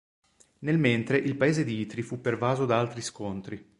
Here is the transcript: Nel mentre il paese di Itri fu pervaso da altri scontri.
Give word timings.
Nel 0.61 0.79
mentre 0.79 1.17
il 1.19 1.35
paese 1.37 1.63
di 1.63 1.79
Itri 1.81 2.01
fu 2.01 2.21
pervaso 2.21 2.65
da 2.65 2.79
altri 2.79 3.03
scontri. 3.03 3.63